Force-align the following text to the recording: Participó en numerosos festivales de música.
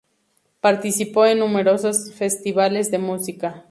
Participó 0.61 1.27
en 1.27 1.37
numerosos 1.37 2.11
festivales 2.13 2.89
de 2.89 2.97
música. 2.97 3.59